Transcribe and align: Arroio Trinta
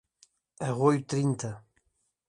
Arroio 0.67 1.05
Trinta 1.05 1.51